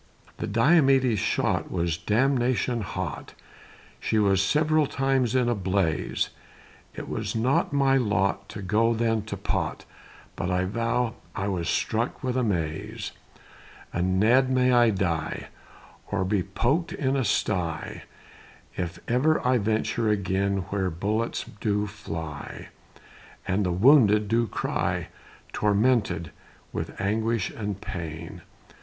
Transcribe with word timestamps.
The 0.37 0.47
Diomede's 0.47 1.19
shot 1.19 1.69
Was 1.69 1.95
damnation 1.95 2.81
hot, 2.81 3.35
She 3.99 4.17
was 4.17 4.41
several 4.41 4.87
times 4.87 5.35
in 5.35 5.47
a 5.47 5.53
blaze; 5.53 6.31
It 6.95 7.07
was 7.07 7.35
not 7.35 7.71
my 7.71 7.97
lot 7.97 8.49
To 8.49 8.63
go 8.63 8.95
then 8.95 9.21
to 9.25 9.37
pot, 9.37 9.85
But 10.35 10.49
I 10.49 10.65
veow, 10.65 11.13
I 11.35 11.47
was 11.49 11.69
struck 11.69 12.23
with 12.23 12.35
amaze. 12.35 13.11
And 13.93 14.19
Ned, 14.19 14.49
may 14.49 14.71
I 14.71 14.89
die, 14.89 15.49
Or 16.07 16.25
be 16.25 16.41
pok'd 16.41 16.93
in 16.93 17.15
a 17.15 17.23
sty, 17.23 18.01
If 18.75 18.97
ever 19.07 19.39
I 19.45 19.59
venture 19.59 20.09
again 20.09 20.63
Where 20.71 20.89
bullets 20.89 21.45
do 21.59 21.85
fly, 21.85 22.69
And 23.47 23.63
the 23.63 23.71
wounded 23.71 24.27
do 24.27 24.47
cry, 24.47 25.09
Tormented 25.53 26.31
with 26.73 26.99
anguish 26.99 27.51
and 27.51 27.79
pain. 27.79 28.41